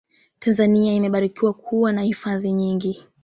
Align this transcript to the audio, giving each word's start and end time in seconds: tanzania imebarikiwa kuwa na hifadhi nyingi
tanzania 0.39 0.93
imebarikiwa 0.93 1.53
kuwa 1.53 1.91
na 1.91 2.01
hifadhi 2.01 2.51
nyingi 2.53 3.03